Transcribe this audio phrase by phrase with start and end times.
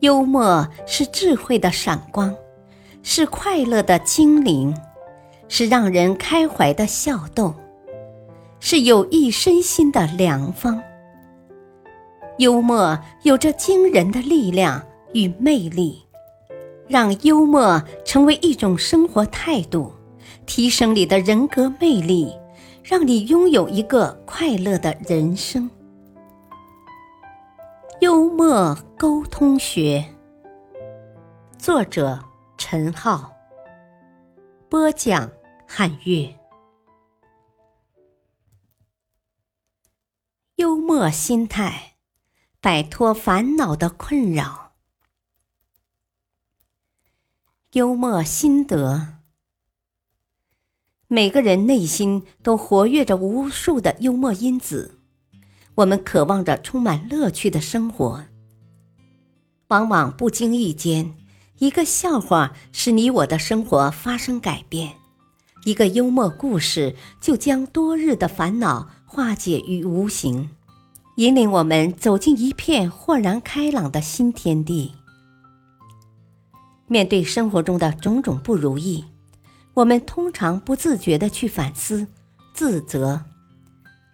[0.00, 2.34] 幽默是智慧的闪光，
[3.02, 4.76] 是快乐的精灵，
[5.48, 7.54] 是让人开怀的笑动，
[8.60, 10.82] 是有益身心的良方。
[12.38, 14.82] 幽默有着惊人的力量
[15.14, 16.04] 与魅力，
[16.86, 19.90] 让幽默成为一种生活态度，
[20.44, 22.30] 提升你的人格魅力，
[22.82, 25.70] 让你拥有一个快乐的人生。
[28.06, 30.14] 幽默沟通学，
[31.58, 32.22] 作者
[32.56, 33.34] 陈浩，
[34.68, 35.28] 播讲
[35.66, 36.38] 汉月。
[40.54, 41.96] 幽默心态，
[42.60, 44.76] 摆脱烦恼的困扰。
[47.72, 49.16] 幽默心得，
[51.08, 54.95] 每个人内心都活跃着无数的幽默因子。
[55.76, 58.24] 我们渴望着充满乐趣的生活，
[59.68, 61.14] 往往不经意间，
[61.58, 64.94] 一个笑话使你我的生活发生改变，
[65.64, 70.48] 一个幽默故事就将多日的烦恼化解于无形，
[71.16, 74.94] 引领我们走进一片豁然开朗的新天地。
[76.86, 79.04] 面对生活中的种种不如意，
[79.74, 82.06] 我们通常不自觉的去反思、
[82.54, 83.22] 自责。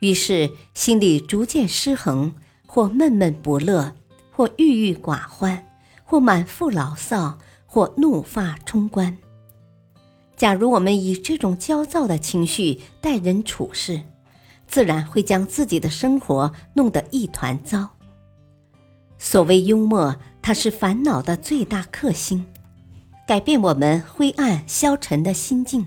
[0.03, 2.35] 于是心里逐渐失衡，
[2.67, 3.95] 或闷闷不乐，
[4.33, 5.65] 或郁郁寡欢，
[6.03, 9.17] 或满腹牢骚，或怒发冲冠。
[10.37, 14.03] 假如我们以这种焦躁的情绪待人处事，
[14.67, 17.91] 自然会将自己的生活弄得一团糟。
[19.19, 22.45] 所谓幽默，它是烦恼的最大克星，
[23.25, 25.87] 改变我们灰暗消沉的心境，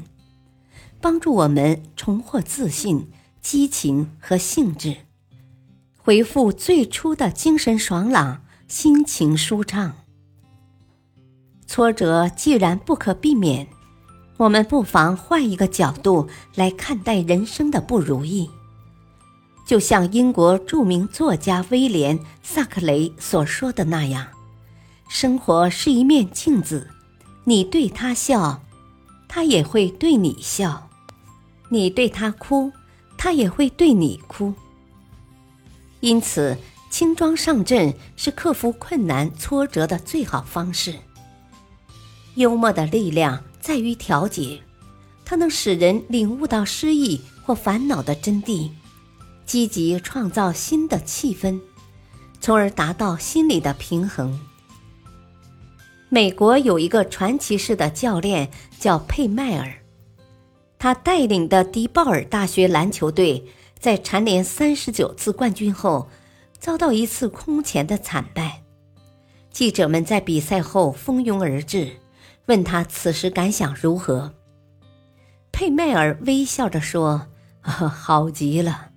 [1.01, 3.09] 帮助我们重获自信。
[3.45, 4.97] 激情和兴致，
[5.99, 9.93] 回复最初的精神爽朗，心情舒畅。
[11.67, 13.67] 挫折既然不可避免，
[14.37, 18.49] 我们不妨换一个角度来看待人生的不如意。
[19.63, 24.25] 就像英国著名作家威廉·萨克雷所说的那样
[25.07, 26.89] ：“生活是一面镜子，
[27.43, 28.63] 你对他笑，
[29.27, 30.89] 他也会对你笑；
[31.69, 32.71] 你对他哭。”
[33.17, 34.53] 他也会对你哭，
[35.99, 36.57] 因此
[36.89, 40.95] 轻装上阵是克服困难挫折的最好方式。
[42.35, 44.61] 幽默的力量在于调节，
[45.23, 48.69] 它能使人领悟到失意或烦恼的真谛，
[49.45, 51.59] 积极创造新的气氛，
[52.39, 54.39] 从而达到心理的平衡。
[56.09, 58.49] 美国有一个传奇式的教练
[58.79, 59.84] 叫佩迈尔。
[60.77, 63.45] 他带领的迪鲍尔大学篮球队
[63.79, 66.09] 在蝉联三十九次冠军后，
[66.59, 68.61] 遭到一次空前的惨败。
[69.51, 71.91] 记者们在比赛后蜂拥而至，
[72.47, 74.33] 问他此时感想如何。
[75.51, 77.27] 佩迈尔微笑着说
[77.61, 78.89] ：“好极了，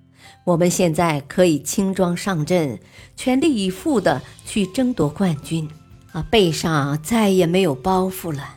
[0.45, 2.81] 我们现在可以轻装上阵，
[3.15, 5.71] 全力以赴的去争夺冠军，
[6.11, 8.57] 啊，背上再也没有包袱了。”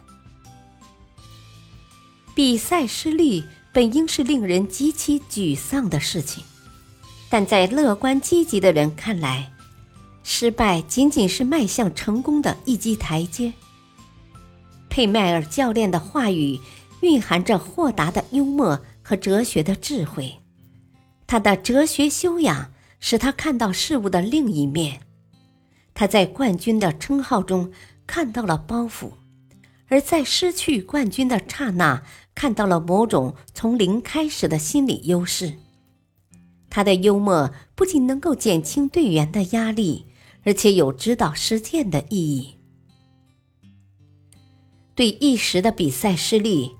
[2.34, 3.44] 比赛失利
[3.74, 6.44] 本应是令人极其沮丧的事情，
[7.30, 9.52] 但在乐观积极的人看来，
[10.24, 13.54] 失败仅仅是迈向成功的一级台阶。
[14.90, 16.60] 佩迈尔教练的话语
[17.02, 20.40] 蕴含着豁达的幽默和哲学的智慧，
[21.28, 25.02] 他的哲学修养使他看到事物的另一面。
[25.94, 27.72] 他在冠军的称号中
[28.08, 29.12] 看到了包袱。
[29.92, 32.02] 而在失去冠军的刹那，
[32.34, 35.56] 看到了某种从零开始的心理优势。
[36.70, 40.06] 他的幽默不仅能够减轻队员的压力，
[40.46, 42.56] 而且有指导实践的意义。
[44.96, 46.72] 对一时的比赛失利，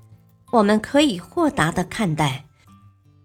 [0.54, 2.46] 我们可以豁达的看待；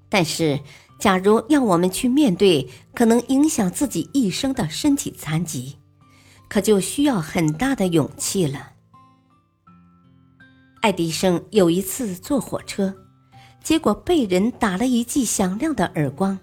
[0.09, 0.59] 但是，
[0.99, 5.77] 假如要我们去面对可能影响自己一生的身体残疾，
[6.49, 8.73] 可就需要很大的勇气了。
[10.87, 12.95] 爱迪生有一次坐火车，
[13.61, 16.39] 结果被人打了一记响亮的耳光。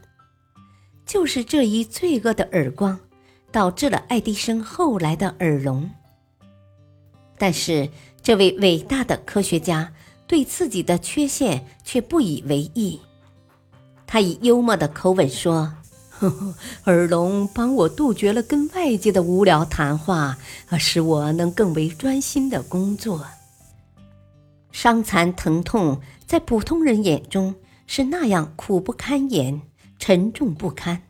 [1.06, 3.00] 就是这一罪恶的耳光，
[3.54, 5.90] 导致了爱迪生后来的耳聋。
[7.38, 7.88] 但是，
[8.22, 9.94] 这位伟大的科学家
[10.28, 13.00] 对自己的缺陷却不以为意。
[14.06, 15.74] 他以幽默的口吻说
[16.12, 16.54] ：“呵呵，
[16.84, 20.38] 耳聋帮我杜绝了跟外界的无聊谈话，
[20.78, 23.26] 使我能更为专心的工作。”
[24.74, 27.56] 伤残疼痛在普通人眼中
[27.88, 29.62] 是那样苦不堪言、
[30.00, 31.04] 沉重不堪，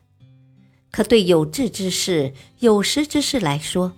[0.92, 3.94] 可对有志之士、有识之士来说，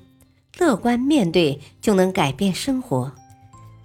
[0.57, 3.13] 乐观面对就能改变生活，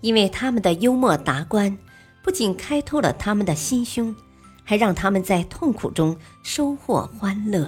[0.01, 1.75] 因为他们的幽默达观，
[2.21, 4.15] 不仅开拓了他们的心胸，
[4.63, 7.67] 还让他们在痛苦中收获欢乐。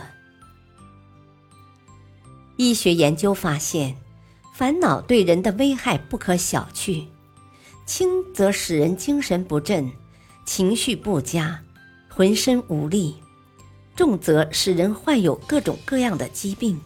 [2.58, 3.98] 医学研究发现，
[4.54, 7.08] 烦恼对人的危害不可小觑，
[7.86, 9.92] 轻则使人精神不振、
[10.46, 11.62] 情绪不佳、
[12.10, 13.16] 浑身无力；
[13.96, 16.80] 重则使人患有各种各样的疾病。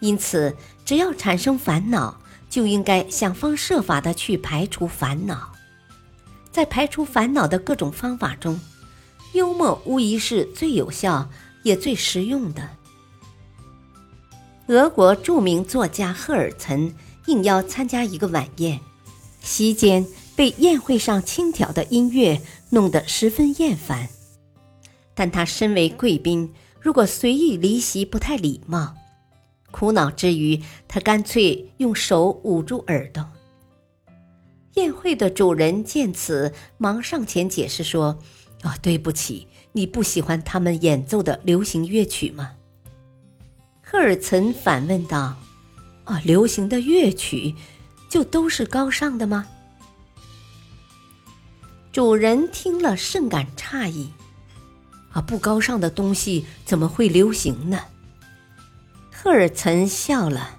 [0.00, 5.52] 因此，只要产生烦恼，就应该想方设法的去排除烦恼。
[6.50, 8.58] 在排除烦恼的各种方法中，
[9.34, 11.28] 幽默无疑是最有效
[11.62, 12.68] 也最实用的。
[14.68, 16.94] 俄国著名作家赫尔岑
[17.26, 18.80] 应邀参加一个晚宴，
[19.40, 20.06] 席间
[20.36, 22.40] 被宴会上轻佻的音乐
[22.70, 24.08] 弄得十分厌烦。
[25.14, 28.94] 但他身为贵宾，如果随意离席不太礼貌，
[29.70, 33.26] 苦恼之余，他干脆用手捂住耳朵。
[34.74, 38.18] 宴会的主人见此，忙上前解释说
[38.62, 42.52] ：“啊，对不起，你不喜欢他们演奏的流行乐曲吗？”
[43.82, 45.36] 赫尔岑反问道
[46.04, 47.54] ：“啊，流行的乐曲
[48.10, 49.46] 就都是高尚的吗？”
[51.90, 54.12] 主人听了甚感诧异
[55.12, 57.80] ：“啊，不高尚的东西怎么会流行呢？”
[59.10, 60.58] 赫尔岑笑了：“，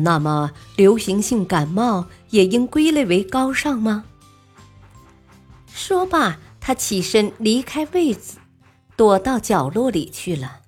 [0.00, 4.04] 那么流行性感冒也应归类为高尚吗？”
[5.72, 8.38] 说罢，他起身离开位子，
[8.96, 10.60] 躲到角落里去了。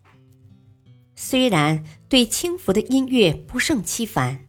[1.14, 4.46] 虽然对轻浮的音乐不胜其烦，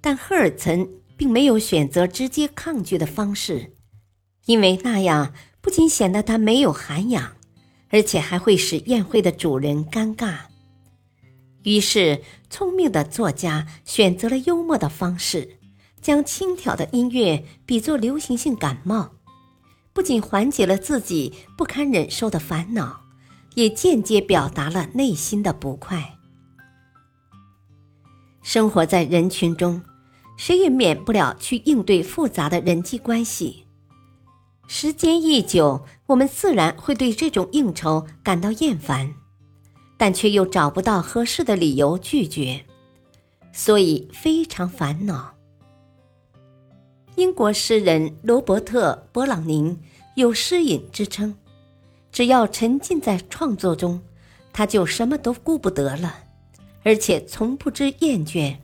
[0.00, 0.88] 但赫尔岑
[1.20, 3.74] 并没有选择直接抗拒的方式，
[4.46, 7.36] 因为那样不仅显得他没有涵养，
[7.90, 10.38] 而且还会使宴会的主人尴尬。
[11.64, 15.58] 于是，聪明的作家选择了幽默的方式，
[16.00, 19.10] 将轻佻的音乐比作流行性感冒，
[19.92, 23.02] 不仅缓解了自己不堪忍受的烦恼。
[23.56, 26.16] 也间接表达了内心的不快。
[28.42, 29.82] 生活在人群中，
[30.40, 33.66] 谁也免不了去应对复杂的人际关系。
[34.66, 39.12] 时间一久，我们自然会对这种应酬感到厌烦，
[39.98, 42.64] 但却又找不到合适的理由拒绝，
[43.52, 45.34] 所以非常烦恼。
[47.16, 49.78] 英国诗人罗伯特·勃朗宁
[50.14, 51.36] 有“诗瘾”之称。
[52.10, 54.00] 只要沉浸在创作中，
[54.54, 56.14] 他就什么都顾不得了，
[56.82, 58.56] 而且从不知厌倦。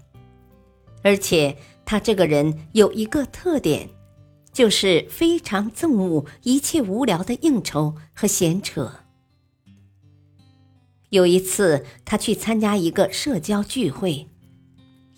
[1.02, 3.88] 而且他这个人有一个特点，
[4.52, 8.92] 就是非常憎恶一切无聊的应酬和闲扯。
[11.10, 14.28] 有一次，他去参加一个社交聚会，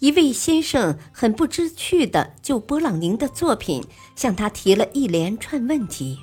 [0.01, 3.83] 一位先生很不知趣的就勃朗宁的作品
[4.15, 6.19] 向他提了一连串问题。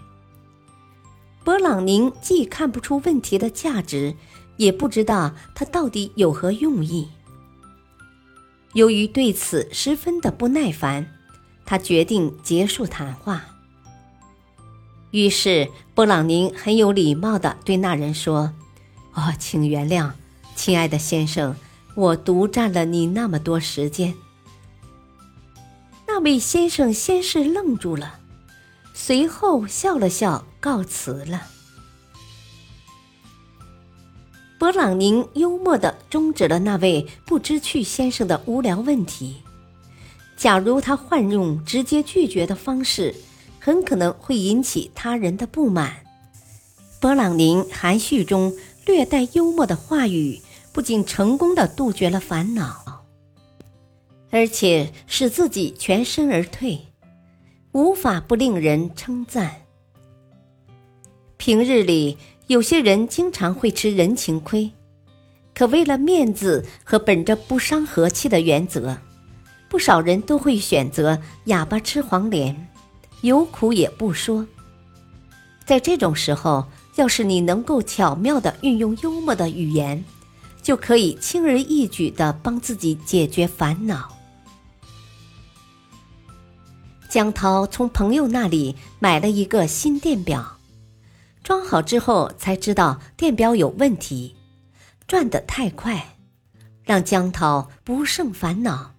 [1.43, 4.15] 勃朗宁既看不出问题的价值，
[4.57, 7.07] 也不知道他到底有何用意。
[8.75, 11.09] 由于对此十分的不耐烦，
[11.65, 13.45] 他决定结束谈话。
[15.11, 18.53] 于是，勃朗宁很有礼貌地对那人说
[19.15, 20.11] ：“哦，请原谅，
[20.57, 21.55] 亲爱的先生，
[21.95, 24.13] 我独占了你那么多时间。”
[26.05, 28.19] 那位先生先是愣住了。
[28.93, 31.43] 随后笑了笑，告辞了。
[34.65, 39.35] 勃朗宁幽默地终止了那位不知趣先生的无聊问题。
[40.35, 43.13] 假如他换用直接拒绝的方式，
[43.59, 45.93] 很可能会引起他人的不满。
[46.99, 48.51] 勃朗宁含蓄中
[48.87, 50.41] 略带幽默的话语，
[50.73, 53.05] 不仅成功地杜绝了烦恼，
[54.31, 56.87] 而且使自己全身而退。
[57.73, 59.61] 无法不令人称赞。
[61.37, 64.71] 平日里，有些人经常会吃人情亏，
[65.55, 68.95] 可为了面子和本着不伤和气的原则，
[69.67, 72.67] 不少人都会选择哑巴吃黄连，
[73.21, 74.45] 有苦也不说。
[75.65, 76.63] 在这种时候，
[76.97, 80.05] 要是你能够巧妙地运用幽默的语言，
[80.61, 84.11] 就可以轻而易举地帮自己解决烦恼。
[87.09, 90.54] 江涛从朋友那里买了一个新电表，
[91.45, 94.35] 装好之后才知道电表有问题，
[95.05, 96.15] 转得太快，
[96.83, 98.95] 让江涛不胜烦恼。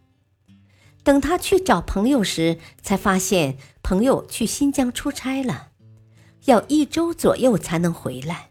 [1.03, 5.71] 等他去找朋友时，才发现朋友去新疆出差了，
[6.45, 8.51] 要一周左右才能回来。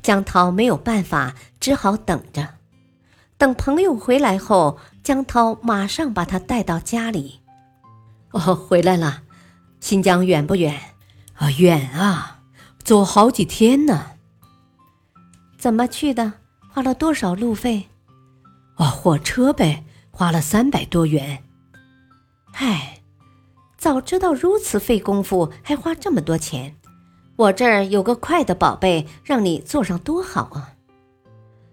[0.00, 2.54] 江涛没有办法，只好等着。
[3.36, 5.22] 等朋友回来后，江。
[5.22, 7.40] 涛马上把他带到家里。
[8.30, 9.24] 哦，回来了。
[9.80, 10.80] 新疆远不远？
[11.34, 12.39] 啊，远啊，
[12.82, 14.12] 走好几天呢。
[15.58, 16.32] 怎么去的？
[16.72, 17.88] 花了多少路费？
[18.76, 21.42] 啊，火车呗，花了三百多元。
[22.52, 23.02] 唉，
[23.76, 26.76] 早知道如此费功夫，还花这么多钱。
[27.36, 30.74] 我这儿有个快的宝贝，让你坐上多好啊！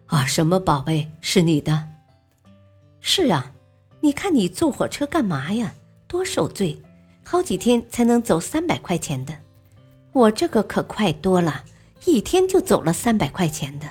[0.07, 1.87] 啊，什么宝贝是你的？
[2.99, 3.53] 是啊，
[4.01, 5.73] 你看你坐火车干嘛呀？
[6.07, 6.81] 多受罪！
[7.23, 9.33] 好几天才能走三百块钱的，
[10.17, 11.63] 我这个可快多了，
[12.05, 13.85] 一天就走了三百块钱的。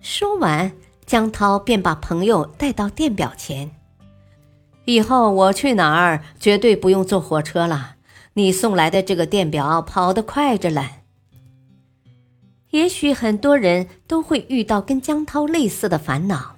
[0.00, 0.72] 说完，
[1.04, 3.70] 江涛便把朋友带到电表前。
[4.86, 7.96] 以后我去哪儿，绝对不用坐火车了。
[8.34, 11.02] 你送来的这个电表跑得快着嘞。
[12.70, 16.56] 也许很多人都会遇到跟江涛类似的烦恼，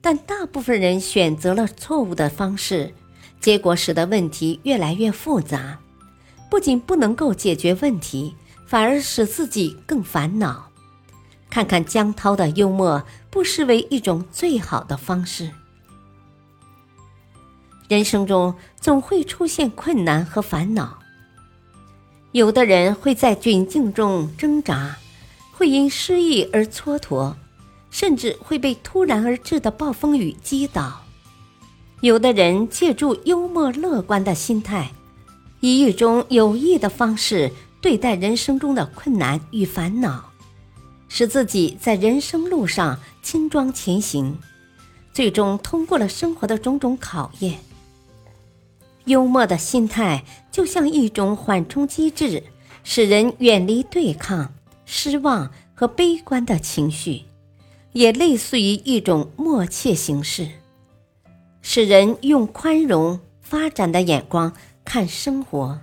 [0.00, 2.94] 但大部分人选择了错误的方式。
[3.40, 5.78] 结果使得问题越来越复杂，
[6.50, 8.34] 不仅不能够解决问题，
[8.66, 10.68] 反而使自己更烦恼。
[11.50, 15.50] 看看江涛的幽默，不失为一种最好的方式。
[17.88, 20.98] 人生中总会出现困难和烦恼，
[22.32, 24.96] 有的人会在窘境中挣扎，
[25.52, 27.34] 会因失意而蹉跎，
[27.90, 31.02] 甚至会被突然而至的暴风雨击倒。
[32.02, 34.92] 有的人借助幽默乐观的心态，
[35.60, 37.50] 以一种有益的方式
[37.80, 40.30] 对待人生中的困难与烦恼，
[41.08, 44.38] 使自己在人生路上轻装前行，
[45.12, 47.58] 最终通过了生活的种种考验。
[49.04, 52.42] 幽默的心态就像一种缓冲机制，
[52.84, 54.52] 使人远离对抗、
[54.84, 57.22] 失望和悲观的情绪，
[57.92, 60.48] 也类似于一种默契形式。
[61.62, 64.52] 使人用宽容、发展的眼光
[64.88, 65.78] 看生活。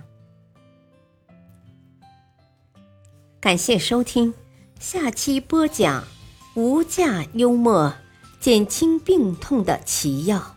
[3.38, 4.34] 感谢收听，
[4.80, 6.02] 下期播讲
[6.56, 7.94] 无价幽默
[8.40, 10.56] 减轻病痛的奇药。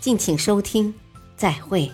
[0.00, 0.92] 敬请收听，
[1.36, 1.88] 再会。